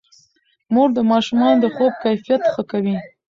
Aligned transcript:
مور 0.73 0.89
د 0.97 0.99
ماشومانو 1.11 1.61
د 1.63 1.65
خوب 1.75 1.93
کیفیت 2.03 2.41
ښه 2.51 2.63
کوي. 2.71 2.97